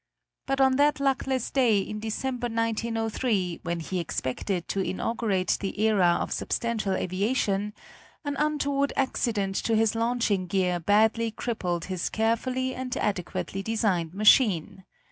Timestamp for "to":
4.69-4.79, 9.57-9.75